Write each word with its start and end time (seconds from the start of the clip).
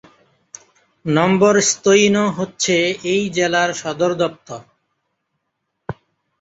নম্বরস্তৈন 1.05 2.15
হচ্ছে 2.37 2.75
এই 3.05 3.23
জেলার 3.29 3.69
সদরদপ্তর। 3.73 4.61